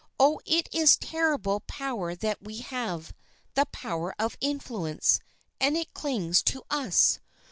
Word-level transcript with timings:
Oh, 0.19 0.41
it 0.47 0.67
is 0.71 0.97
terrible 0.97 1.59
power 1.67 2.15
that 2.15 2.41
we 2.41 2.57
have—the 2.61 3.65
power 3.67 4.15
of 4.17 4.35
influence—and 4.41 5.77
it 5.77 5.93
clings 5.93 6.41
to 6.41 6.63
us. 6.71 7.19